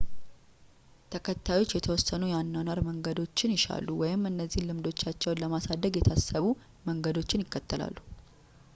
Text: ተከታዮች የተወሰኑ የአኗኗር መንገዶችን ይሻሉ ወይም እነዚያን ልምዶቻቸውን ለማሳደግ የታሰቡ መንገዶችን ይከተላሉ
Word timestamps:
ተከታዮች 1.13 1.73
የተወሰኑ 1.75 2.21
የአኗኗር 2.29 2.79
መንገዶችን 2.87 3.53
ይሻሉ 3.57 3.87
ወይም 4.01 4.23
እነዚያን 4.31 4.67
ልምዶቻቸውን 4.69 5.41
ለማሳደግ 5.43 5.99
የታሰቡ 5.99 6.47
መንገዶችን 6.89 7.45
ይከተላሉ 7.45 7.95